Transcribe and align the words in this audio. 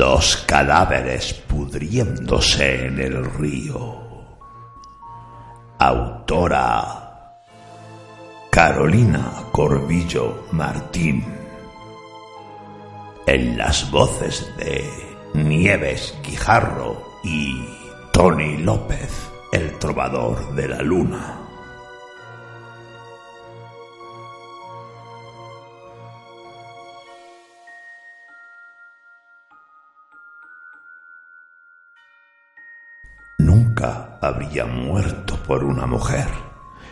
Dos 0.00 0.38
cadáveres 0.46 1.34
pudriéndose 1.34 2.86
en 2.86 2.98
el 3.00 3.22
río. 3.22 3.98
Autora 5.78 7.36
Carolina 8.50 9.30
Corbillo 9.52 10.46
Martín. 10.52 11.22
En 13.26 13.58
las 13.58 13.90
voces 13.90 14.50
de 14.56 14.90
Nieves 15.34 16.14
Quijarro 16.22 17.02
y 17.22 17.62
Tony 18.10 18.56
López, 18.56 19.12
el 19.52 19.78
trovador 19.78 20.54
de 20.54 20.66
la 20.66 20.80
luna. 20.80 21.39
Nunca 33.40 34.18
habría 34.20 34.66
muerto 34.66 35.42
por 35.42 35.64
una 35.64 35.86
mujer, 35.86 36.28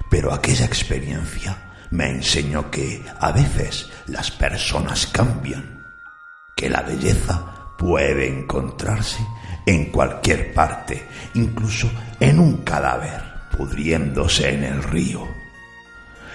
pero 0.08 0.32
aquella 0.32 0.64
experiencia 0.64 1.74
me 1.90 2.08
enseñó 2.08 2.70
que 2.70 3.04
a 3.20 3.32
veces 3.32 3.90
las 4.06 4.30
personas 4.30 5.06
cambian, 5.08 5.84
que 6.56 6.70
la 6.70 6.80
belleza 6.80 7.74
puede 7.76 8.26
encontrarse 8.26 9.18
en 9.66 9.90
cualquier 9.92 10.54
parte, 10.54 11.06
incluso 11.34 11.90
en 12.18 12.38
un 12.40 12.64
cadáver 12.64 13.20
pudriéndose 13.54 14.54
en 14.54 14.64
el 14.64 14.82
río. 14.82 15.28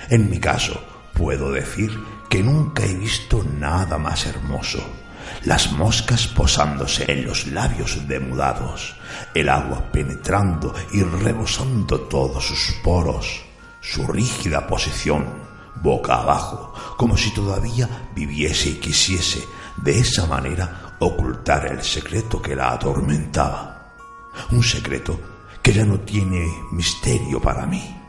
En 0.09 0.30
mi 0.30 0.38
caso, 0.39 0.80
puedo 1.16 1.52
decir 1.52 1.91
que 2.30 2.44
nunca 2.44 2.86
he 2.86 2.94
visto 2.94 3.44
nada 3.59 3.97
más 3.97 4.28
hermoso 4.28 4.88
las 5.43 5.71
moscas 5.71 6.27
posándose 6.27 7.11
en 7.11 7.25
los 7.25 7.47
labios 7.47 8.07
demudados, 8.07 8.95
el 9.33 9.49
agua 9.49 9.91
penetrando 9.91 10.73
y 10.91 11.03
rebosando 11.03 12.02
todos 12.02 12.45
sus 12.45 12.75
poros, 12.83 13.44
su 13.81 14.07
rígida 14.07 14.67
posición, 14.67 15.25
boca 15.81 16.16
abajo, 16.16 16.73
como 16.97 17.17
si 17.17 17.33
todavía 17.33 18.09
viviese 18.16 18.69
y 18.69 18.73
quisiese 18.75 19.44
de 19.77 19.99
esa 19.99 20.25
manera 20.25 20.95
ocultar 20.99 21.66
el 21.66 21.83
secreto 21.83 22.41
que 22.41 22.55
la 22.55 22.71
atormentaba. 22.71 23.94
Un 24.51 24.63
secreto 24.63 25.19
que 25.61 25.73
ya 25.73 25.85
no 25.85 25.99
tiene 25.99 26.45
misterio 26.71 27.41
para 27.41 27.66
mí. 27.66 27.99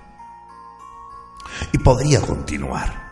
Y 1.73 1.79
podría 1.79 2.21
continuar. 2.21 3.05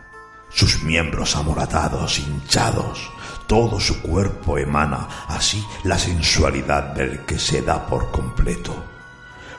Sus 0.50 0.82
miembros 0.82 1.34
amoratados, 1.36 2.18
hinchados, 2.18 3.10
todo 3.52 3.78
su 3.78 4.00
cuerpo 4.00 4.56
emana 4.56 5.06
así 5.28 5.62
la 5.84 5.98
sensualidad 5.98 6.94
del 6.94 7.26
que 7.26 7.38
se 7.38 7.60
da 7.60 7.86
por 7.86 8.10
completo, 8.10 8.74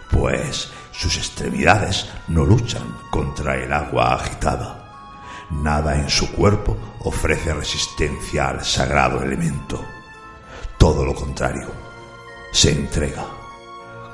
pues 0.09 0.71
sus 0.91 1.15
extremidades 1.17 2.09
no 2.29 2.43
luchan 2.43 2.97
contra 3.11 3.55
el 3.55 3.71
agua 3.71 4.15
agitada. 4.15 5.45
Nada 5.51 5.93
en 5.93 6.09
su 6.09 6.31
cuerpo 6.31 6.75
ofrece 7.01 7.53
resistencia 7.53 8.47
al 8.47 8.65
sagrado 8.65 9.21
elemento. 9.21 9.79
Todo 10.79 11.05
lo 11.05 11.13
contrario, 11.13 11.67
se 12.51 12.71
entrega. 12.71 13.27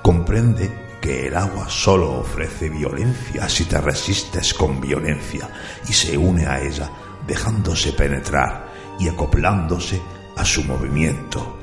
Comprende 0.02 0.98
que 1.00 1.28
el 1.28 1.38
agua 1.38 1.70
solo 1.70 2.20
ofrece 2.20 2.68
violencia 2.68 3.48
si 3.48 3.64
te 3.64 3.80
resistes 3.80 4.54
con 4.54 4.82
violencia 4.82 5.50
y 5.88 5.94
se 5.94 6.18
une 6.18 6.48
a 6.48 6.60
ella 6.60 6.90
dejándose 7.26 7.94
penetrar 7.94 8.69
y 9.00 9.08
acoplándose 9.08 10.02
a 10.36 10.46
su 10.46 10.64
movimiento, 10.64 11.58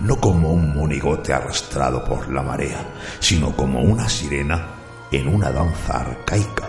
no 0.00 0.16
como 0.16 0.52
un 0.52 0.74
monigote 0.74 1.32
arrastrado 1.32 2.04
por 2.04 2.30
la 2.32 2.42
marea, 2.42 2.84
sino 3.20 3.56
como 3.56 3.80
una 3.80 4.08
sirena 4.08 4.66
en 5.12 5.32
una 5.32 5.50
danza 5.50 6.00
arcaica. 6.00 6.68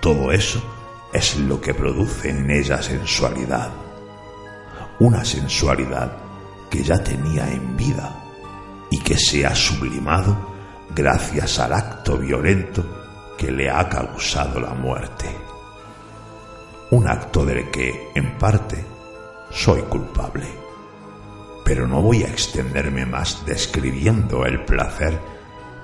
Todo 0.00 0.32
eso 0.32 0.62
es 1.12 1.36
lo 1.38 1.60
que 1.60 1.74
produce 1.74 2.30
en 2.30 2.50
ella 2.50 2.80
sensualidad, 2.80 3.70
una 5.00 5.24
sensualidad 5.24 6.16
que 6.70 6.84
ya 6.84 7.02
tenía 7.02 7.50
en 7.50 7.76
vida 7.76 8.14
y 8.90 8.98
que 9.00 9.18
se 9.18 9.44
ha 9.44 9.54
sublimado 9.54 10.36
gracias 10.94 11.58
al 11.58 11.72
acto 11.72 12.16
violento 12.16 12.84
que 13.36 13.50
le 13.50 13.70
ha 13.70 13.88
causado 13.88 14.60
la 14.60 14.74
muerte 14.74 15.49
un 16.90 17.06
acto 17.06 17.44
del 17.44 17.70
que, 17.70 18.10
en 18.14 18.36
parte, 18.38 18.84
soy 19.50 19.82
culpable. 19.82 20.46
Pero 21.64 21.86
no 21.86 22.02
voy 22.02 22.24
a 22.24 22.28
extenderme 22.28 23.06
más 23.06 23.44
describiendo 23.46 24.44
el 24.44 24.64
placer 24.64 25.18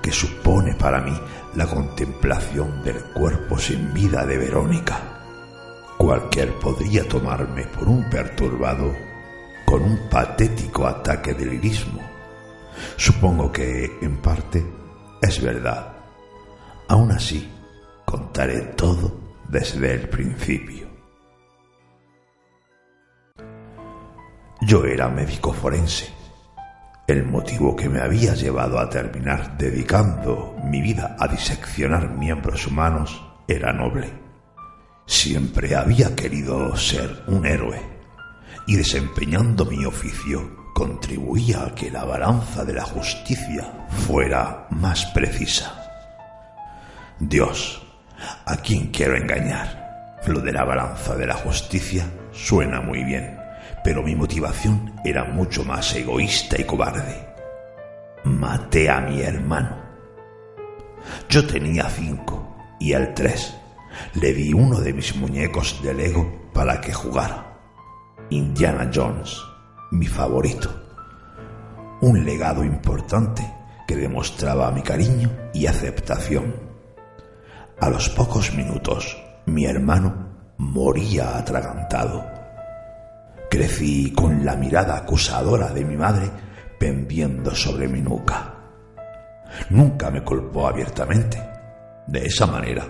que 0.01 0.11
supone 0.11 0.75
para 0.75 0.99
mí 1.01 1.17
la 1.55 1.65
contemplación 1.65 2.83
del 2.83 3.01
cuerpo 3.13 3.57
sin 3.57 3.93
vida 3.93 4.25
de 4.25 4.37
Verónica. 4.37 4.99
Cualquier 5.97 6.53
podría 6.59 7.07
tomarme 7.07 7.63
por 7.67 7.87
un 7.87 8.09
perturbado 8.09 8.93
con 9.65 9.83
un 9.83 10.09
patético 10.09 10.85
ataque 10.85 11.33
de 11.33 11.45
lirismo. 11.45 12.01
Supongo 12.95 13.51
que, 13.51 13.97
en 14.01 14.17
parte, 14.17 14.65
es 15.21 15.41
verdad. 15.41 15.93
Aún 16.89 17.11
así, 17.11 17.49
contaré 18.05 18.61
todo 18.75 19.19
desde 19.49 19.93
el 19.93 20.09
principio. 20.09 20.86
Yo 24.61 24.85
era 24.85 25.07
médico 25.07 25.53
forense. 25.53 26.11
El 27.05 27.25
motivo 27.25 27.75
que 27.75 27.87
me 27.87 28.01
había 28.01 28.33
llevado 28.33 28.79
a 28.79 28.89
terminar 28.89 29.55
dedicando 29.55 30.55
mi 30.63 30.81
vida 30.81 31.15
a 31.19 31.27
diseccionar 31.27 32.09
miembros 32.09 32.65
humanos 32.65 33.23
era 33.47 33.71
noble. 33.71 34.11
Siempre 35.05 35.75
había 35.75 36.15
querido 36.15 36.75
ser 36.75 37.23
un 37.27 37.45
héroe 37.45 37.79
y 38.65 38.75
desempeñando 38.75 39.63
mi 39.63 39.85
oficio 39.85 40.57
contribuía 40.73 41.65
a 41.65 41.75
que 41.75 41.91
la 41.91 42.03
balanza 42.03 42.65
de 42.65 42.73
la 42.73 42.83
justicia 42.83 43.87
fuera 44.07 44.67
más 44.71 45.05
precisa. 45.05 45.83
Dios, 47.19 47.85
¿a 48.45 48.57
quién 48.57 48.87
quiero 48.87 49.15
engañar? 49.15 50.17
Lo 50.25 50.41
de 50.41 50.51
la 50.51 50.65
balanza 50.65 51.15
de 51.15 51.27
la 51.27 51.35
justicia 51.35 52.11
suena 52.31 52.81
muy 52.81 53.03
bien 53.03 53.36
pero 53.87 54.03
mi 54.03 54.17
motivación 54.17 54.95
era 55.05 55.23
mucho 55.23 55.63
más 55.63 55.95
egoísta 55.95 56.59
y 56.59 56.65
cobarde. 56.65 57.25
Maté 58.25 58.89
a 58.89 58.99
mi 58.99 59.21
hermano. 59.21 59.77
Yo 61.29 61.47
tenía 61.47 61.89
cinco 61.89 62.53
y 62.81 62.91
al 62.91 63.13
tres 63.13 63.55
le 64.15 64.33
di 64.33 64.51
uno 64.51 64.81
de 64.81 64.91
mis 64.91 65.15
muñecos 65.15 65.81
de 65.81 65.93
Lego 65.93 66.49
para 66.51 66.81
que 66.81 66.91
jugara. 66.91 67.57
Indiana 68.29 68.91
Jones, 68.93 69.41
mi 69.91 70.05
favorito. 70.05 70.69
Un 72.01 72.25
legado 72.25 72.65
importante 72.65 73.49
que 73.87 73.95
demostraba 73.95 74.69
mi 74.69 74.81
cariño 74.81 75.31
y 75.53 75.65
aceptación. 75.65 76.57
A 77.79 77.89
los 77.89 78.09
pocos 78.09 78.53
minutos, 78.53 79.15
mi 79.45 79.63
hermano 79.63 80.27
moría 80.57 81.37
atragantado 81.37 82.36
Crecí 83.49 84.11
con 84.11 84.43
la 84.43 84.55
mirada 84.55 84.97
acusadora 84.97 85.69
de 85.69 85.85
mi 85.85 85.95
madre 85.95 86.29
pendiendo 86.77 87.55
sobre 87.55 87.87
mi 87.87 88.01
nuca. 88.01 88.53
Nunca 89.69 90.11
me 90.11 90.23
culpó 90.23 90.67
abiertamente. 90.67 91.41
De 92.07 92.25
esa 92.25 92.45
manera, 92.45 92.85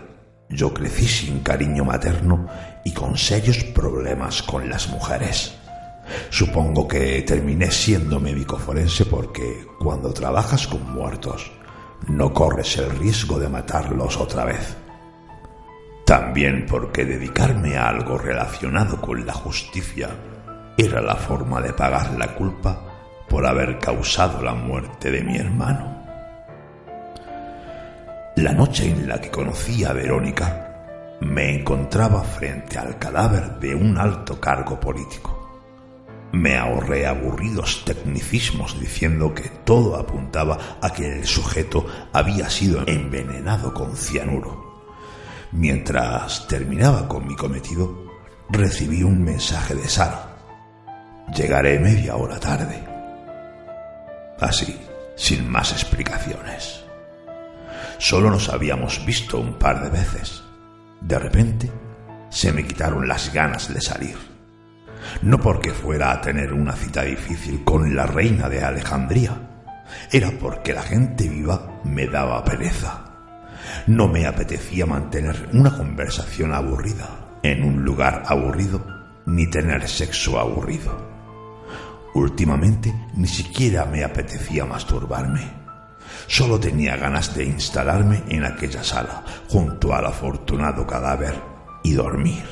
yo 0.50 0.74
crecí 0.74 1.08
sin 1.08 1.40
cariño 1.40 1.86
materno 1.86 2.48
y 2.84 2.92
con 2.92 3.18
serios 3.18 3.64
problemas 3.66 4.42
con 4.44 4.70
las 4.70 4.90
mujeres. 4.90 5.56
Supongo 6.30 6.88
que 6.88 7.22
terminé 7.22 7.70
siendo 7.70 8.20
médico 8.20 8.58
forense 8.58 9.06
porque 9.06 9.66
cuando 9.80 10.14
trabajas 10.14 10.68
con 10.68 10.94
muertos 10.94 11.52
no 12.08 12.34
corres 12.34 12.78
el 12.78 12.90
riesgo 12.92 13.40
de 13.40 13.50
matarlos 13.50 14.18
otra 14.18 14.46
vez. 14.46 14.76
También 16.06 16.66
porque 16.68 17.04
dedicarme 17.04 17.78
a 17.78 17.90
algo 17.90 18.18
relacionado 18.18 19.02
con 19.02 19.26
la 19.26 19.34
justicia 19.34 20.10
era 20.78 21.02
la 21.02 21.16
forma 21.16 21.60
de 21.60 21.74
pagar 21.74 22.14
la 22.14 22.36
culpa 22.36 22.80
por 23.28 23.46
haber 23.46 23.80
causado 23.80 24.42
la 24.44 24.54
muerte 24.54 25.10
de 25.10 25.24
mi 25.24 25.36
hermano. 25.38 26.06
La 28.36 28.54
noche 28.54 28.92
en 28.92 29.08
la 29.08 29.20
que 29.20 29.32
conocí 29.32 29.84
a 29.84 29.94
Verónica, 29.94 30.68
me 31.22 31.56
encontraba 31.56 32.24
frente 32.24 32.78
al 32.78 33.00
cadáver 33.00 33.60
de 33.60 33.74
un 33.74 33.98
alto 33.98 34.40
cargo 34.40 34.80
político. 34.80 35.34
Me 36.34 36.56
ahorré 36.56 37.08
aburridos 37.08 37.84
tecnicismos 37.84 38.80
diciendo 38.80 39.34
que 39.34 39.50
todo 39.66 39.96
apuntaba 39.96 40.78
a 40.80 40.92
que 40.92 41.20
el 41.20 41.26
sujeto 41.26 41.88
había 42.14 42.50
sido 42.52 42.84
envenenado 42.86 43.74
con 43.74 43.96
cianuro. 43.96 44.84
Mientras 45.54 46.48
terminaba 46.48 47.08
con 47.08 47.26
mi 47.26 47.36
cometido, 47.36 48.06
recibí 48.50 49.02
un 49.02 49.24
mensaje 49.24 49.74
de 49.74 49.88
Sara. 49.88 50.27
Llegaré 51.36 51.80
media 51.80 52.16
hora 52.16 52.40
tarde. 52.40 52.84
Así, 54.40 54.80
sin 55.16 55.50
más 55.50 55.72
explicaciones. 55.72 56.84
Solo 57.98 58.30
nos 58.30 58.50
habíamos 58.50 59.06
visto 59.06 59.40
un 59.40 59.56
par 59.56 59.84
de 59.84 59.90
veces. 59.90 60.44
De 61.02 61.20
repente, 61.20 61.72
se 62.30 62.52
me 62.52 62.66
quitaron 62.66 63.08
las 63.08 63.34
ganas 63.34 63.74
de 63.74 63.82
salir 63.82 64.38
no 65.22 65.40
porque 65.40 65.72
fuera 65.72 66.12
a 66.12 66.22
tener 66.22 66.54
una 66.54 66.74
cita 66.74 67.04
difícil 67.04 67.64
con 67.64 67.96
la 67.96 68.06
reina 68.06 68.50
de 68.50 68.64
Alejandría, 68.64 69.32
era 70.12 70.32
porque 70.32 70.74
la 70.74 70.82
gente 70.82 71.28
viva 71.28 71.80
me 71.84 72.08
daba 72.08 72.44
pereza. 72.44 73.04
No 73.88 74.08
me 74.08 74.26
apetecía 74.26 74.86
mantener 74.86 75.50
una 75.54 75.76
conversación 75.76 76.54
aburrida 76.54 77.40
en 77.44 77.64
un 77.64 77.84
lugar 77.84 78.24
aburrido 78.28 78.86
ni 79.26 79.50
tener 79.50 79.88
sexo 79.88 80.40
aburrido. 80.40 81.17
Últimamente 82.18 82.92
ni 83.14 83.28
siquiera 83.28 83.86
me 83.86 84.04
apetecía 84.04 84.66
masturbarme. 84.66 85.54
Solo 86.26 86.60
tenía 86.60 86.98
ganas 86.98 87.36
de 87.36 87.44
instalarme 87.44 88.24
en 88.28 88.44
aquella 88.44 88.84
sala 88.84 89.24
junto 89.48 89.94
al 89.94 90.08
afortunado 90.08 90.88
cadáver 90.88 91.36
y 91.84 91.94
dormir. 91.94 92.44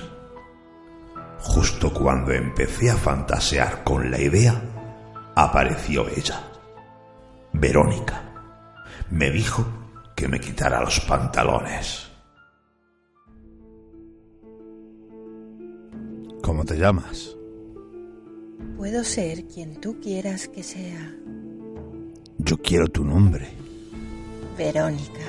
Justo 1.40 1.92
cuando 1.92 2.32
empecé 2.32 2.92
a 2.92 2.96
fantasear 2.96 3.84
con 3.84 4.12
la 4.12 4.22
idea, 4.22 4.62
apareció 5.36 6.08
ella, 6.10 6.44
Verónica. 7.52 8.22
Me 9.10 9.32
dijo 9.32 9.66
que 10.16 10.28
me 10.28 10.40
quitara 10.40 10.80
los 10.80 11.00
pantalones. 11.00 12.12
¿Cómo 16.44 16.64
te 16.64 16.78
llamas? 16.78 17.35
Puedo 18.78 19.04
ser 19.06 19.46
quien 19.46 19.80
tú 19.80 20.00
quieras 20.02 20.50
que 20.50 20.62
sea. 20.62 21.16
Yo 22.38 22.58
quiero 22.58 22.88
tu 22.90 23.06
nombre. 23.06 23.48
Verónica. 24.58 25.24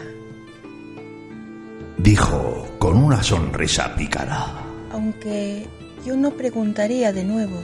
Dijo 1.96 2.66
con 2.78 2.96
una 2.96 3.22
sonrisa 3.22 3.94
pícara. 3.94 4.64
Aunque 4.90 5.66
yo 6.04 6.16
no 6.16 6.32
preguntaría 6.32 7.12
de 7.12 7.24
nuevo. 7.24 7.60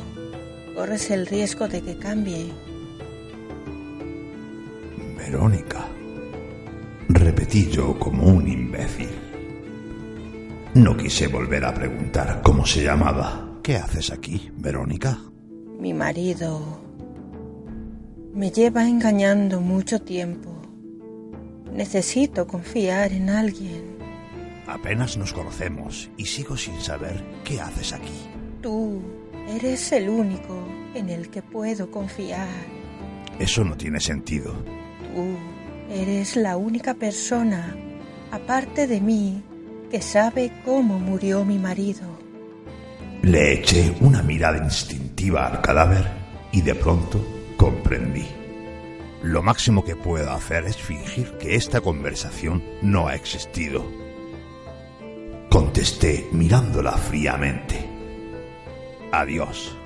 Corres 0.76 1.11
el 1.11 1.26
riesgo 1.26 1.67
de 1.67 1.82
que 1.82 1.99
cambie. 1.99 2.52
Verónica, 5.17 5.87
repetí 7.08 7.69
yo 7.70 7.99
como 7.99 8.26
un 8.29 8.49
imbécil. 8.49 9.11
No 10.75 10.96
quise 10.96 11.26
volver 11.26 11.64
a 11.64 11.75
preguntar 11.75 12.40
cómo 12.43 12.64
se 12.64 12.84
llamaba. 12.84 13.58
¿Qué 13.62 13.76
haces 13.76 14.11
aquí, 14.11 14.50
Verónica? 14.56 15.31
Mi 15.82 15.93
marido 15.93 16.81
me 18.34 18.52
lleva 18.52 18.87
engañando 18.87 19.61
mucho 19.61 20.00
tiempo. 20.00 20.55
Necesito 21.73 22.46
confiar 22.46 23.12
en 23.12 23.29
alguien. 23.29 23.96
Apenas 24.69 25.17
nos 25.17 25.32
conocemos 25.32 26.08
y 26.17 26.25
sigo 26.26 26.56
sin 26.56 26.81
saber 26.81 27.25
qué 27.43 27.61
haces 27.61 27.94
aquí. 27.94 28.14
Tú 28.61 29.02
eres 29.49 29.90
el 29.90 30.08
único 30.08 30.56
en 30.94 31.08
el 31.08 31.31
que 31.31 31.43
puedo 31.43 31.90
confiar. 31.90 32.46
Eso 33.40 33.64
no 33.64 33.76
tiene 33.76 33.99
sentido. 33.99 34.52
Tú 35.12 35.34
eres 35.90 36.37
la 36.37 36.56
única 36.58 36.94
persona, 36.94 37.76
aparte 38.31 38.87
de 38.87 39.00
mí, 39.00 39.43
que 39.90 40.00
sabe 40.00 40.52
cómo 40.64 41.00
murió 41.00 41.44
mi 41.44 41.58
marido. 41.58 42.06
Le 43.23 43.55
eché 43.55 43.93
una 44.00 44.23
mirada 44.23 44.58
instintiva 44.58 45.02
al 45.31 45.61
cadáver 45.61 46.11
y 46.53 46.63
de 46.63 46.75
pronto 46.75 47.25
comprendí. 47.57 48.27
Lo 49.23 49.43
máximo 49.43 49.85
que 49.85 49.97
puedo 49.97 50.31
hacer 50.33 50.65
es 50.65 50.77
fingir 50.77 51.39
que 51.39 51.55
esta 51.55 51.81
conversación 51.81 52.63
no 52.83 53.07
ha 53.09 53.15
existido 53.15 54.03
contesté 55.53 56.31
mirándola 56.33 56.93
fríamente. 56.93 57.87
Adiós. 59.13 59.77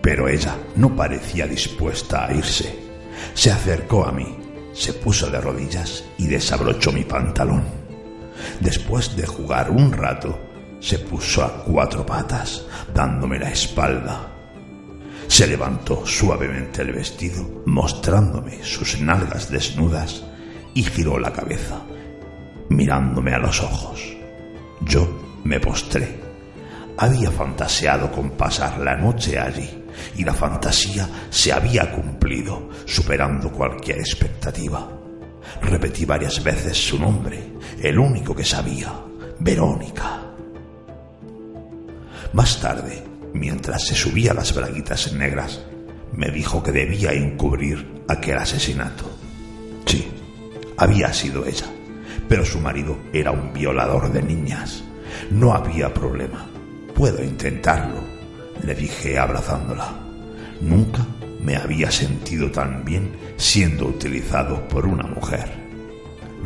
Pero 0.00 0.28
ella 0.28 0.56
no 0.76 0.94
parecía 0.94 1.48
dispuesta 1.48 2.24
a 2.24 2.32
irse. 2.32 2.78
Se 3.34 3.50
acercó 3.50 4.06
a 4.06 4.12
mí, 4.12 4.38
se 4.72 4.92
puso 4.92 5.28
de 5.28 5.40
rodillas 5.40 6.04
y 6.18 6.28
desabrochó 6.28 6.92
mi 6.92 7.02
pantalón. 7.02 7.64
Después 8.60 9.16
de 9.16 9.26
jugar 9.26 9.72
un 9.72 9.90
rato, 9.90 10.38
se 10.84 10.98
puso 10.98 11.42
a 11.42 11.64
cuatro 11.64 12.04
patas, 12.04 12.66
dándome 12.92 13.38
la 13.38 13.48
espalda. 13.48 14.30
Se 15.26 15.46
levantó 15.46 16.04
suavemente 16.04 16.82
el 16.82 16.92
vestido, 16.92 17.62
mostrándome 17.64 18.62
sus 18.62 19.00
nalgas 19.00 19.50
desnudas, 19.50 20.22
y 20.74 20.82
giró 20.82 21.18
la 21.18 21.32
cabeza, 21.32 21.80
mirándome 22.68 23.32
a 23.32 23.38
los 23.38 23.62
ojos. 23.62 24.14
Yo 24.82 25.40
me 25.44 25.58
postré. 25.58 26.20
Había 26.98 27.30
fantaseado 27.30 28.12
con 28.12 28.32
pasar 28.32 28.78
la 28.78 28.94
noche 28.94 29.38
allí 29.38 29.84
y 30.16 30.22
la 30.22 30.34
fantasía 30.34 31.08
se 31.30 31.50
había 31.50 31.90
cumplido, 31.92 32.68
superando 32.84 33.50
cualquier 33.50 34.00
expectativa. 34.00 34.86
Repetí 35.62 36.04
varias 36.04 36.44
veces 36.44 36.76
su 36.76 36.98
nombre, 36.98 37.54
el 37.80 37.98
único 37.98 38.34
que 38.34 38.44
sabía, 38.44 38.92
Verónica. 39.40 40.23
Más 42.34 42.60
tarde, 42.60 43.02
mientras 43.32 43.86
se 43.86 43.94
subía 43.94 44.34
las 44.34 44.54
braguitas 44.54 45.14
negras, 45.14 45.62
me 46.12 46.30
dijo 46.30 46.62
que 46.62 46.72
debía 46.72 47.12
encubrir 47.12 48.02
aquel 48.08 48.36
asesinato. 48.36 49.10
Sí, 49.86 50.06
había 50.76 51.10
sido 51.14 51.46
ella 51.46 51.66
pero 52.28 52.44
su 52.44 52.60
marido 52.60 52.96
era 53.12 53.30
un 53.30 53.52
violador 53.52 54.12
de 54.12 54.22
niñas. 54.22 54.82
No 55.30 55.52
había 55.52 55.92
problema. 55.92 56.46
Puedo 56.94 57.22
intentarlo, 57.22 58.02
le 58.62 58.74
dije 58.74 59.18
abrazándola. 59.18 59.92
Nunca 60.60 61.06
me 61.40 61.56
había 61.56 61.90
sentido 61.90 62.50
tan 62.50 62.84
bien 62.84 63.10
siendo 63.36 63.86
utilizado 63.86 64.66
por 64.68 64.86
una 64.86 65.04
mujer. 65.04 65.50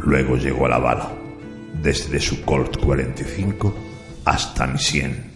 Luego 0.03 0.37
llegó 0.37 0.69
la 0.69 0.79
bala, 0.79 1.13
desde 1.81 2.21
su 2.21 2.43
Colt 2.43 2.79
45 2.79 3.75
hasta 4.25 4.67
mi 4.67 4.79
100. 4.79 5.28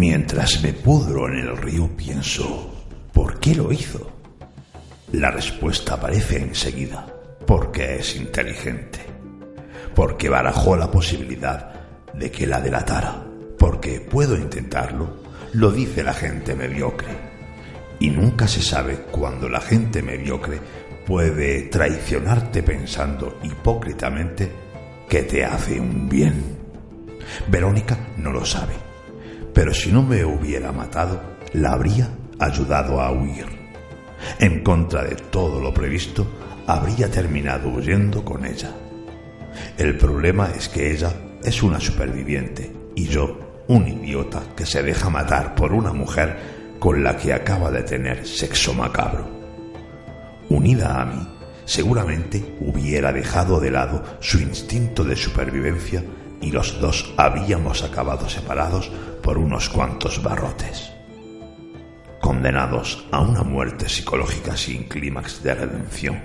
Mientras 0.00 0.62
me 0.62 0.72
pudro 0.72 1.28
en 1.28 1.40
el 1.40 1.54
río 1.58 1.86
pienso, 1.94 2.86
¿por 3.12 3.38
qué 3.38 3.54
lo 3.54 3.70
hizo? 3.70 4.10
La 5.12 5.30
respuesta 5.30 5.92
aparece 5.92 6.38
enseguida, 6.38 7.06
porque 7.46 7.96
es 7.96 8.16
inteligente, 8.16 9.00
porque 9.94 10.30
barajó 10.30 10.74
la 10.74 10.90
posibilidad 10.90 11.74
de 12.14 12.30
que 12.30 12.46
la 12.46 12.62
delatara, 12.62 13.26
porque 13.58 14.00
puedo 14.00 14.36
intentarlo, 14.36 15.18
lo 15.52 15.70
dice 15.70 16.02
la 16.02 16.14
gente 16.14 16.54
mediocre. 16.54 17.10
Y 17.98 18.08
nunca 18.08 18.48
se 18.48 18.62
sabe 18.62 19.02
cuándo 19.10 19.50
la 19.50 19.60
gente 19.60 20.00
mediocre 20.00 20.60
puede 21.06 21.64
traicionarte 21.64 22.62
pensando 22.62 23.38
hipócritamente 23.42 24.50
que 25.10 25.24
te 25.24 25.44
hace 25.44 25.78
un 25.78 26.08
bien. 26.08 26.42
Verónica 27.48 27.98
no 28.16 28.32
lo 28.32 28.46
sabe, 28.46 28.89
pero 29.60 29.74
si 29.74 29.92
no 29.92 30.02
me 30.02 30.24
hubiera 30.24 30.72
matado, 30.72 31.20
la 31.52 31.72
habría 31.72 32.08
ayudado 32.38 32.98
a 32.98 33.12
huir 33.12 33.44
en 34.38 34.62
contra 34.62 35.04
de 35.04 35.16
todo 35.16 35.60
lo 35.60 35.74
previsto, 35.74 36.26
habría 36.66 37.10
terminado 37.10 37.68
huyendo 37.68 38.24
con 38.24 38.46
ella. 38.46 38.74
El 39.76 39.98
problema 39.98 40.50
es 40.56 40.70
que 40.70 40.90
ella 40.90 41.12
es 41.44 41.62
una 41.62 41.78
superviviente 41.78 42.72
y 42.94 43.04
yo 43.04 43.38
un 43.68 43.86
idiota 43.86 44.40
que 44.56 44.64
se 44.64 44.82
deja 44.82 45.10
matar 45.10 45.54
por 45.54 45.74
una 45.74 45.92
mujer 45.92 46.38
con 46.78 47.04
la 47.04 47.18
que 47.18 47.34
acaba 47.34 47.70
de 47.70 47.82
tener 47.82 48.26
sexo 48.26 48.72
macabro. 48.72 49.28
Unida 50.48 51.02
a 51.02 51.04
mí, 51.04 51.28
seguramente 51.66 52.56
hubiera 52.60 53.12
dejado 53.12 53.60
de 53.60 53.70
lado 53.70 54.02
su 54.20 54.40
instinto 54.40 55.04
de 55.04 55.16
supervivencia 55.16 56.02
y 56.40 56.50
los 56.50 56.80
dos 56.80 57.12
habíamos 57.16 57.82
acabado 57.82 58.28
separados 58.28 58.90
por 59.22 59.38
unos 59.38 59.68
cuantos 59.68 60.22
barrotes. 60.22 60.90
Condenados 62.20 63.06
a 63.10 63.20
una 63.20 63.42
muerte 63.42 63.88
psicológica 63.88 64.56
sin 64.56 64.84
clímax 64.84 65.42
de 65.42 65.54
redención. 65.54 66.22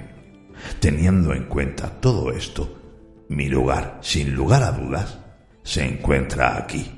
Teniendo 0.80 1.34
en 1.34 1.46
cuenta 1.46 1.90
todo 2.00 2.32
esto, 2.32 2.82
mi 3.30 3.50
lugar, 3.50 4.00
sin 4.02 4.36
lugar 4.36 4.64
a 4.64 4.72
dudas, 4.72 5.20
se 5.64 5.86
encuentra 5.86 6.58
aquí, 6.58 6.92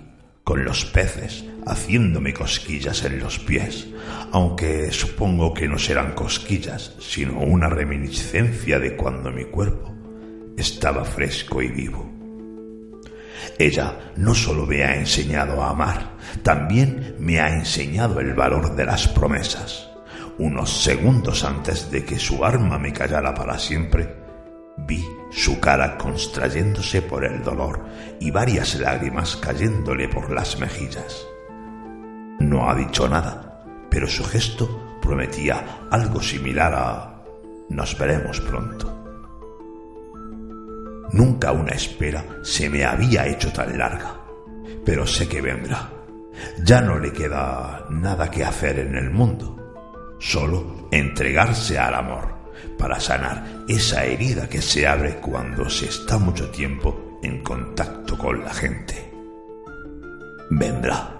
con 0.43 0.63
los 0.63 0.85
peces 0.85 1.45
haciéndome 1.65 2.33
cosquillas 2.33 3.03
en 3.03 3.19
los 3.19 3.39
pies, 3.39 3.87
aunque 4.31 4.91
supongo 4.91 5.53
que 5.53 5.67
no 5.67 5.77
serán 5.77 6.13
cosquillas, 6.13 6.95
sino 6.99 7.39
una 7.39 7.69
reminiscencia 7.69 8.79
de 8.79 8.95
cuando 8.95 9.31
mi 9.31 9.45
cuerpo 9.45 9.93
estaba 10.57 11.03
fresco 11.03 11.61
y 11.61 11.67
vivo. 11.67 12.16
Ella 13.57 14.11
no 14.15 14.33
solo 14.33 14.65
me 14.65 14.83
ha 14.83 14.95
enseñado 14.95 15.61
a 15.61 15.71
amar, 15.71 16.11
también 16.43 17.15
me 17.19 17.39
ha 17.39 17.49
enseñado 17.49 18.19
el 18.19 18.33
valor 18.33 18.75
de 18.75 18.85
las 18.85 19.07
promesas. 19.07 19.89
Unos 20.37 20.83
segundos 20.83 21.43
antes 21.43 21.89
de 21.89 22.05
que 22.05 22.19
su 22.19 22.45
arma 22.45 22.77
me 22.77 22.93
callara 22.93 23.33
para 23.33 23.57
siempre, 23.57 24.15
vi 24.77 25.03
su 25.31 25.59
cara 25.59 25.97
constrayéndose 25.97 27.01
por 27.01 27.25
el 27.25 27.43
dolor 27.43 27.83
y 28.19 28.31
varias 28.31 28.75
lágrimas 28.79 29.35
cayéndole 29.35 30.07
por 30.07 30.31
las 30.31 30.59
mejillas. 30.59 31.25
No 32.39 32.69
ha 32.69 32.75
dicho 32.75 33.09
nada, 33.09 33.63
pero 33.89 34.07
su 34.07 34.23
gesto 34.23 34.99
prometía 35.01 35.87
algo 35.89 36.21
similar 36.21 36.73
a 36.75 37.13
nos 37.69 37.97
veremos 37.97 38.39
pronto. 38.41 38.96
Nunca 41.11 41.51
una 41.51 41.71
espera 41.71 42.23
se 42.43 42.69
me 42.69 42.83
había 42.83 43.27
hecho 43.27 43.51
tan 43.51 43.77
larga, 43.77 44.19
pero 44.85 45.07
sé 45.07 45.27
que 45.27 45.41
vendrá. 45.41 45.89
Ya 46.63 46.81
no 46.81 46.99
le 46.99 47.11
queda 47.11 47.85
nada 47.89 48.29
que 48.29 48.43
hacer 48.43 48.79
en 48.79 48.95
el 48.95 49.09
mundo, 49.09 50.17
solo 50.19 50.89
entregarse 50.91 51.79
al 51.79 51.95
amor 51.95 52.35
para 52.77 52.99
sanar 52.99 53.63
esa 53.67 54.03
herida 54.05 54.47
que 54.47 54.61
se 54.61 54.85
abre 54.85 55.15
cuando 55.15 55.69
se 55.69 55.87
está 55.87 56.17
mucho 56.17 56.49
tiempo 56.49 57.19
en 57.23 57.41
contacto 57.41 58.17
con 58.17 58.43
la 58.43 58.53
gente. 58.53 59.11
Vendrá. 60.49 61.13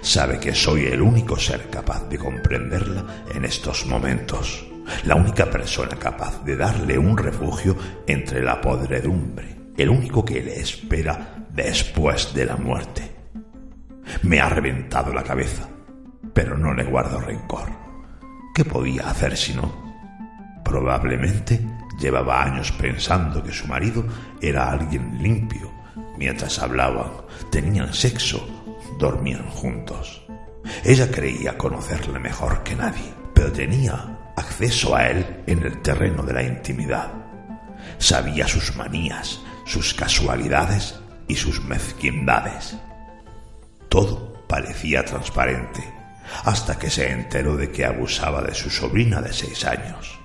Sabe 0.00 0.38
que 0.40 0.54
soy 0.54 0.86
el 0.86 1.00
único 1.00 1.38
ser 1.38 1.68
capaz 1.70 2.08
de 2.08 2.18
comprenderla 2.18 3.24
en 3.34 3.44
estos 3.44 3.86
momentos 3.86 4.66
la 5.04 5.14
única 5.14 5.46
persona 5.46 5.96
capaz 5.96 6.44
de 6.44 6.56
darle 6.56 6.98
un 6.98 7.16
refugio 7.16 7.76
entre 8.06 8.42
la 8.42 8.60
podredumbre, 8.60 9.56
el 9.76 9.88
único 9.88 10.24
que 10.24 10.42
le 10.42 10.60
espera 10.60 11.46
después 11.50 12.32
de 12.34 12.44
la 12.44 12.56
muerte. 12.56 13.10
Me 14.22 14.40
ha 14.40 14.48
reventado 14.48 15.12
la 15.12 15.22
cabeza, 15.22 15.68
pero 16.32 16.56
no 16.56 16.72
le 16.72 16.84
guardo 16.84 17.20
rencor. 17.20 17.68
¿Qué 18.54 18.64
podía 18.64 19.10
hacer 19.10 19.36
si 19.36 19.54
no? 19.54 19.86
Probablemente 20.64 21.60
llevaba 21.98 22.42
años 22.42 22.72
pensando 22.72 23.42
que 23.42 23.52
su 23.52 23.66
marido 23.66 24.04
era 24.40 24.70
alguien 24.70 25.22
limpio. 25.22 25.70
Mientras 26.18 26.58
hablaban, 26.58 27.10
tenían 27.50 27.92
sexo, 27.92 28.46
dormían 28.98 29.48
juntos. 29.50 30.24
Ella 30.84 31.10
creía 31.10 31.56
conocerle 31.56 32.18
mejor 32.18 32.62
que 32.62 32.74
nadie, 32.74 33.12
pero 33.34 33.52
tenía 33.52 34.15
acceso 34.36 34.94
a 34.94 35.08
él 35.08 35.42
en 35.46 35.64
el 35.64 35.80
terreno 35.82 36.22
de 36.22 36.32
la 36.32 36.42
intimidad. 36.42 37.10
Sabía 37.98 38.46
sus 38.46 38.76
manías, 38.76 39.40
sus 39.64 39.94
casualidades 39.94 41.00
y 41.26 41.34
sus 41.36 41.64
mezquindades. 41.64 42.76
Todo 43.88 44.46
parecía 44.46 45.04
transparente, 45.04 45.82
hasta 46.44 46.78
que 46.78 46.90
se 46.90 47.10
enteró 47.10 47.56
de 47.56 47.70
que 47.70 47.84
abusaba 47.84 48.42
de 48.42 48.54
su 48.54 48.70
sobrina 48.70 49.20
de 49.20 49.32
seis 49.32 49.64
años. 49.64 50.18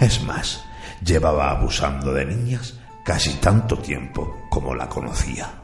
Es 0.00 0.22
más, 0.22 0.64
llevaba 1.04 1.50
abusando 1.50 2.12
de 2.12 2.24
niñas 2.24 2.78
casi 3.04 3.34
tanto 3.34 3.78
tiempo 3.78 4.46
como 4.50 4.74
la 4.74 4.88
conocía. 4.88 5.62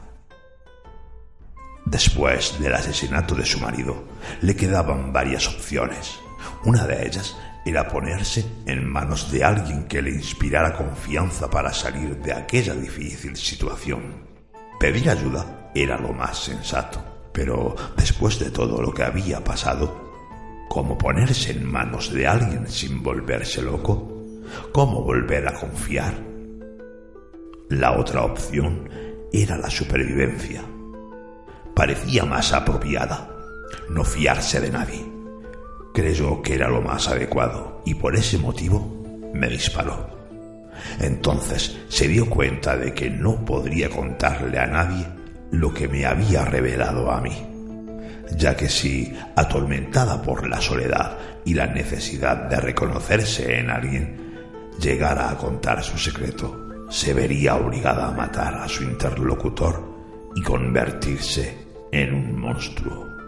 Después 1.85 2.59
del 2.59 2.75
asesinato 2.75 3.33
de 3.33 3.45
su 3.45 3.59
marido, 3.59 4.03
le 4.41 4.55
quedaban 4.55 5.11
varias 5.11 5.47
opciones. 5.47 6.19
Una 6.63 6.85
de 6.85 7.07
ellas 7.07 7.35
era 7.65 7.87
ponerse 7.87 8.45
en 8.65 8.89
manos 8.89 9.31
de 9.31 9.43
alguien 9.43 9.85
que 9.87 10.01
le 10.01 10.11
inspirara 10.11 10.75
confianza 10.75 11.49
para 11.49 11.73
salir 11.73 12.17
de 12.17 12.33
aquella 12.33 12.73
difícil 12.73 13.35
situación. 13.35 14.27
Pedir 14.79 15.09
ayuda 15.09 15.71
era 15.75 15.97
lo 15.97 16.13
más 16.13 16.37
sensato, 16.37 17.03
pero 17.33 17.75
después 17.97 18.39
de 18.39 18.49
todo 18.49 18.81
lo 18.81 18.93
que 18.93 19.03
había 19.03 19.43
pasado, 19.43 20.09
¿cómo 20.69 20.97
ponerse 20.97 21.51
en 21.51 21.69
manos 21.69 22.13
de 22.13 22.27
alguien 22.27 22.67
sin 22.67 23.03
volverse 23.03 23.61
loco? 23.61 24.15
¿Cómo 24.71 25.03
volver 25.03 25.47
a 25.47 25.53
confiar? 25.53 26.13
La 27.69 27.99
otra 27.99 28.23
opción 28.23 28.89
era 29.31 29.57
la 29.57 29.69
supervivencia. 29.69 30.63
Parecía 31.75 32.25
más 32.25 32.51
apropiada, 32.51 33.29
no 33.89 34.03
fiarse 34.03 34.59
de 34.59 34.71
nadie 34.71 35.08
creyó 35.99 36.41
que 36.41 36.55
era 36.55 36.69
lo 36.69 36.81
más 36.81 37.09
adecuado 37.09 37.81
y 37.85 37.93
por 37.95 38.15
ese 38.15 38.37
motivo 38.37 39.03
me 39.33 39.49
disparó. 39.49 40.17
Entonces 40.99 41.77
se 41.89 42.07
dio 42.07 42.29
cuenta 42.29 42.77
de 42.77 42.93
que 42.93 43.09
no 43.09 43.43
podría 43.43 43.89
contarle 43.89 44.59
a 44.59 44.67
nadie 44.67 45.05
lo 45.51 45.73
que 45.73 45.89
me 45.89 46.05
había 46.05 46.45
revelado 46.45 47.11
a 47.11 47.19
mí, 47.19 47.35
ya 48.37 48.55
que 48.55 48.69
si, 48.69 49.13
atormentada 49.35 50.21
por 50.21 50.47
la 50.47 50.61
soledad 50.61 51.17
y 51.43 51.53
la 51.53 51.67
necesidad 51.67 52.49
de 52.49 52.57
reconocerse 52.57 53.59
en 53.59 53.69
alguien, 53.69 54.37
llegara 54.79 55.29
a 55.29 55.37
contar 55.37 55.83
su 55.83 55.97
secreto, 55.97 56.87
se 56.89 57.13
vería 57.13 57.55
obligada 57.55 58.07
a 58.07 58.11
matar 58.11 58.55
a 58.55 58.69
su 58.69 58.83
interlocutor 58.83 59.83
y 60.35 60.41
convertirse 60.43 61.57
en 61.91 62.13
un 62.13 62.39
monstruo. 62.39 63.18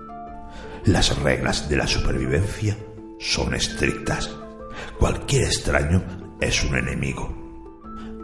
Las 0.86 1.16
reglas 1.20 1.70
de 1.70 1.78
la 1.78 1.86
supervivencia 1.86 2.76
son 3.20 3.54
estrictas. 3.54 4.32
Cualquier 4.98 5.44
extraño 5.44 6.02
es 6.42 6.64
un 6.64 6.76
enemigo. 6.76 7.38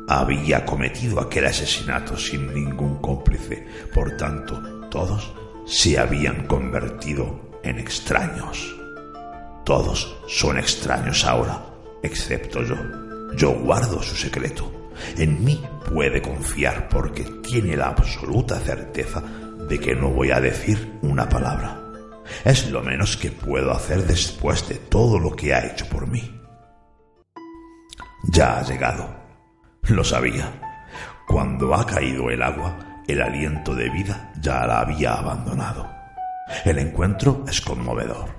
Había 0.09 0.65
cometido 0.65 1.19
aquel 1.19 1.45
asesinato 1.45 2.17
sin 2.17 2.51
ningún 2.51 2.97
cómplice, 2.99 3.67
por 3.93 4.17
tanto, 4.17 4.59
todos 4.89 5.35
se 5.67 5.99
habían 5.99 6.47
convertido 6.47 7.59
en 7.61 7.77
extraños. 7.77 8.75
Todos 9.63 10.17
son 10.27 10.57
extraños 10.57 11.25
ahora, 11.25 11.63
excepto 12.01 12.63
yo. 12.63 12.77
Yo 13.35 13.51
guardo 13.51 14.01
su 14.01 14.15
secreto. 14.15 14.89
En 15.15 15.43
mí 15.45 15.61
puede 15.93 16.23
confiar 16.23 16.89
porque 16.89 17.23
tiene 17.43 17.77
la 17.77 17.89
absoluta 17.89 18.59
certeza 18.59 19.21
de 19.69 19.77
que 19.77 19.93
no 19.93 20.09
voy 20.09 20.31
a 20.31 20.41
decir 20.41 20.93
una 21.03 21.29
palabra. 21.29 21.86
Es 22.43 22.69
lo 22.69 22.81
menos 22.81 23.17
que 23.17 23.31
puedo 23.31 23.71
hacer 23.71 24.05
después 24.05 24.67
de 24.67 24.75
todo 24.75 25.19
lo 25.19 25.35
que 25.35 25.53
ha 25.53 25.65
hecho 25.65 25.87
por 25.87 26.07
mí. 26.07 26.39
Ya 28.29 28.59
ha 28.59 28.63
llegado. 28.63 29.15
Lo 29.83 30.03
sabía. 30.03 30.51
Cuando 31.27 31.73
ha 31.73 31.85
caído 31.85 32.29
el 32.29 32.41
agua, 32.41 33.03
el 33.07 33.21
aliento 33.21 33.73
de 33.73 33.89
vida 33.89 34.33
ya 34.39 34.65
la 34.65 34.81
había 34.81 35.13
abandonado. 35.13 35.89
El 36.65 36.79
encuentro 36.79 37.45
es 37.47 37.61
conmovedor. 37.61 38.29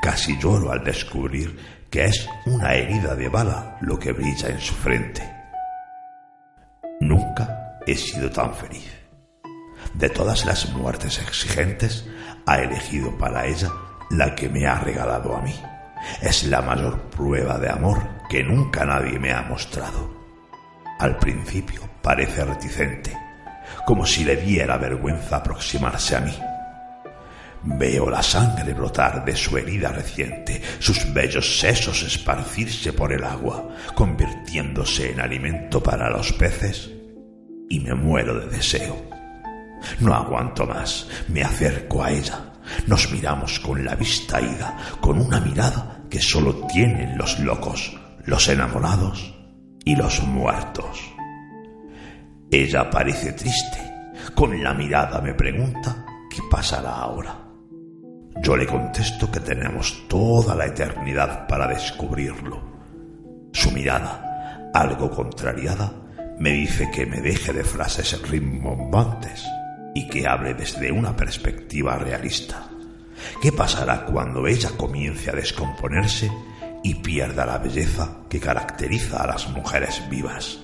Casi 0.00 0.38
lloro 0.38 0.70
al 0.70 0.84
descubrir 0.84 1.58
que 1.90 2.04
es 2.04 2.28
una 2.46 2.74
herida 2.74 3.14
de 3.14 3.28
bala 3.28 3.78
lo 3.80 3.98
que 3.98 4.12
brilla 4.12 4.48
en 4.48 4.60
su 4.60 4.74
frente. 4.74 5.22
Nunca 7.00 7.78
he 7.86 7.96
sido 7.96 8.30
tan 8.30 8.54
feliz. 8.54 8.92
De 9.94 10.10
todas 10.10 10.44
las 10.44 10.70
muertes 10.72 11.18
exigentes, 11.18 12.06
ha 12.48 12.62
elegido 12.62 13.16
para 13.18 13.44
ella 13.44 13.70
la 14.10 14.34
que 14.34 14.48
me 14.48 14.66
ha 14.66 14.80
regalado 14.80 15.36
a 15.36 15.42
mí. 15.42 15.54
Es 16.22 16.44
la 16.44 16.62
mayor 16.62 16.98
prueba 17.10 17.58
de 17.58 17.68
amor 17.68 17.98
que 18.30 18.42
nunca 18.42 18.86
nadie 18.86 19.18
me 19.18 19.32
ha 19.32 19.42
mostrado. 19.42 20.10
Al 20.98 21.18
principio 21.18 21.82
parece 22.00 22.44
reticente, 22.44 23.14
como 23.84 24.06
si 24.06 24.24
le 24.24 24.36
diera 24.36 24.78
vergüenza 24.78 25.36
aproximarse 25.36 26.16
a 26.16 26.20
mí. 26.20 26.34
Veo 27.64 28.08
la 28.08 28.22
sangre 28.22 28.72
brotar 28.72 29.24
de 29.26 29.36
su 29.36 29.58
herida 29.58 29.90
reciente, 29.90 30.62
sus 30.78 31.12
bellos 31.12 31.58
sesos 31.58 32.02
esparcirse 32.02 32.94
por 32.94 33.12
el 33.12 33.24
agua, 33.24 33.68
convirtiéndose 33.94 35.10
en 35.10 35.20
alimento 35.20 35.82
para 35.82 36.08
los 36.08 36.32
peces, 36.32 36.90
y 37.68 37.80
me 37.80 37.94
muero 37.94 38.38
de 38.38 38.46
deseo. 38.46 39.07
No 40.00 40.14
aguanto 40.14 40.66
más. 40.66 41.08
Me 41.28 41.42
acerco 41.42 42.02
a 42.02 42.10
ella. 42.10 42.48
Nos 42.86 43.10
miramos 43.10 43.60
con 43.60 43.84
la 43.84 43.94
vista 43.94 44.40
ida, 44.40 44.76
con 45.00 45.20
una 45.20 45.40
mirada 45.40 46.02
que 46.10 46.20
solo 46.20 46.66
tienen 46.66 47.16
los 47.16 47.38
locos, 47.40 47.98
los 48.24 48.48
enamorados 48.48 49.34
y 49.84 49.96
los 49.96 50.22
muertos. 50.22 51.00
Ella 52.50 52.90
parece 52.90 53.32
triste. 53.32 53.78
Con 54.34 54.62
la 54.62 54.74
mirada 54.74 55.20
me 55.20 55.34
pregunta 55.34 56.04
qué 56.30 56.38
pasará 56.50 56.96
ahora. 56.96 57.44
Yo 58.42 58.56
le 58.56 58.66
contesto 58.66 59.30
que 59.30 59.40
tenemos 59.40 60.06
toda 60.08 60.54
la 60.54 60.66
eternidad 60.66 61.46
para 61.46 61.66
descubrirlo. 61.66 62.60
Su 63.52 63.70
mirada, 63.72 64.70
algo 64.72 65.10
contrariada, 65.10 65.92
me 66.38 66.52
dice 66.52 66.90
que 66.90 67.04
me 67.04 67.20
deje 67.20 67.52
de 67.52 67.64
frases 67.64 68.20
rimbombantes 68.28 69.44
y 69.94 70.08
que 70.08 70.26
hable 70.26 70.54
desde 70.54 70.92
una 70.92 71.16
perspectiva 71.16 71.96
realista. 71.96 72.68
¿Qué 73.42 73.52
pasará 73.52 74.04
cuando 74.04 74.46
ella 74.46 74.70
comience 74.76 75.30
a 75.30 75.34
descomponerse 75.34 76.30
y 76.82 76.94
pierda 76.96 77.46
la 77.46 77.58
belleza 77.58 78.18
que 78.28 78.40
caracteriza 78.40 79.22
a 79.22 79.26
las 79.26 79.48
mujeres 79.50 80.02
vivas? 80.08 80.60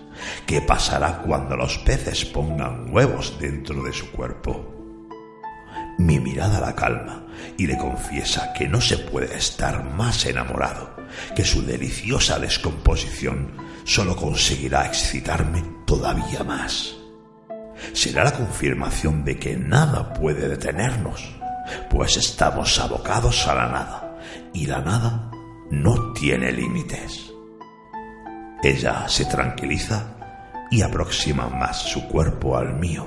¿Qué 0.47 0.61
pasará 0.61 1.19
cuando 1.19 1.57
los 1.57 1.79
peces 1.79 2.25
pongan 2.25 2.93
huevos 2.93 3.39
dentro 3.41 3.83
de 3.83 3.93
su 3.93 4.11
cuerpo? 4.11 4.71
Mi 5.99 6.19
mirada 6.19 6.61
la 6.61 6.75
calma 6.75 7.27
y 7.57 7.67
le 7.67 7.77
confiesa 7.77 8.53
que 8.53 8.69
no 8.69 8.81
se 8.81 8.99
puede 8.99 9.37
estar 9.37 9.85
más 9.95 10.27
enamorado, 10.27 10.95
que 11.37 11.45
su 11.45 11.65
deliciosa 11.65 12.39
descomposición 12.39 13.53
solo 13.85 14.17
conseguirá 14.17 14.87
excitarme 14.87 15.63
todavía 15.87 16.43
más. 16.43 16.97
Será 17.93 18.25
la 18.25 18.33
confirmación 18.33 19.25
de 19.25 19.39
que 19.39 19.57
nada 19.57 20.13
puede 20.13 20.49
detenernos, 20.49 21.35
pues 21.91 22.17
estamos 22.17 22.79
abocados 22.79 23.47
a 23.47 23.55
la 23.55 23.69
nada 23.69 24.19
y 24.53 24.67
la 24.67 24.81
nada 24.81 25.31
no 25.71 26.13
tiene 26.13 26.53
límites. 26.53 27.33
Ella 28.63 29.09
se 29.09 29.27
tranquiliza 29.27 30.15
y 30.71 30.83
aproxima 30.83 31.49
más 31.49 31.83
su 31.83 32.09
cuerpo 32.09 32.57
al 32.57 32.75
mío, 32.75 33.07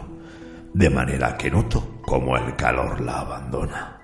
de 0.74 0.90
manera 0.90 1.38
que 1.38 1.50
noto 1.50 2.00
cómo 2.06 2.38
el 2.38 2.56
calor 2.56 3.02
la 3.02 3.20
abandona. 3.20 4.02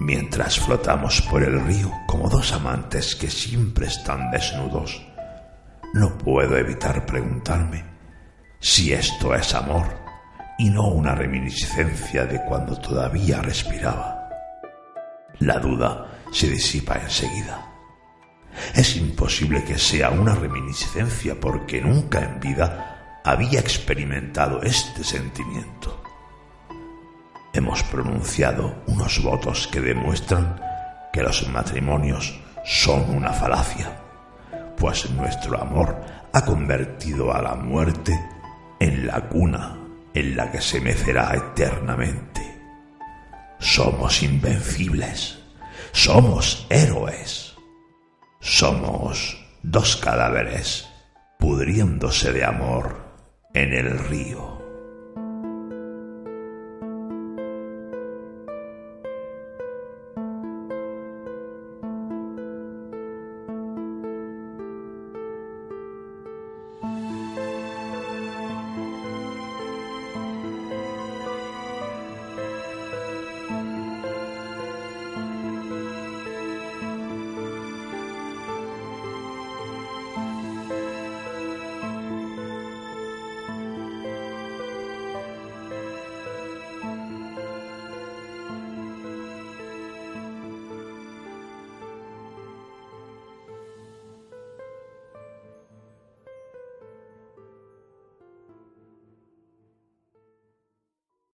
Mientras 0.00 0.60
flotamos 0.60 1.20
por 1.22 1.42
el 1.42 1.60
río 1.66 1.90
como 2.06 2.28
dos 2.28 2.52
amantes 2.52 3.16
que 3.16 3.28
siempre 3.28 3.88
están 3.88 4.30
desnudos, 4.30 5.04
no 5.92 6.16
puedo 6.16 6.56
evitar 6.56 7.04
preguntarme 7.04 7.97
si 8.60 8.92
esto 8.92 9.34
es 9.34 9.54
amor 9.54 9.86
y 10.58 10.70
no 10.70 10.88
una 10.88 11.14
reminiscencia 11.14 12.24
de 12.24 12.42
cuando 12.44 12.76
todavía 12.76 13.40
respiraba. 13.40 14.28
La 15.38 15.58
duda 15.60 16.18
se 16.32 16.48
disipa 16.48 16.96
enseguida. 16.96 17.64
Es 18.74 18.96
imposible 18.96 19.62
que 19.62 19.78
sea 19.78 20.10
una 20.10 20.34
reminiscencia 20.34 21.38
porque 21.38 21.80
nunca 21.80 22.20
en 22.20 22.40
vida 22.40 23.20
había 23.24 23.60
experimentado 23.60 24.62
este 24.62 25.04
sentimiento. 25.04 26.02
Hemos 27.52 27.84
pronunciado 27.84 28.82
unos 28.86 29.22
votos 29.22 29.68
que 29.68 29.80
demuestran 29.80 30.60
que 31.12 31.22
los 31.22 31.48
matrimonios 31.48 32.40
son 32.64 33.08
una 33.10 33.32
falacia, 33.32 33.96
pues 34.76 35.08
nuestro 35.10 35.60
amor 35.60 36.00
ha 36.32 36.44
convertido 36.44 37.32
a 37.32 37.40
la 37.40 37.54
muerte 37.54 38.18
en 38.80 39.06
la 39.06 39.28
cuna 39.28 39.78
en 40.14 40.36
la 40.36 40.50
que 40.50 40.60
se 40.60 40.80
mecerá 40.80 41.34
eternamente. 41.34 42.42
Somos 43.58 44.22
invencibles, 44.22 45.38
somos 45.92 46.66
héroes, 46.70 47.54
somos 48.40 49.44
dos 49.62 49.96
cadáveres 49.96 50.88
pudriéndose 51.38 52.32
de 52.32 52.44
amor 52.44 52.96
en 53.54 53.72
el 53.72 53.98
río. 53.98 54.57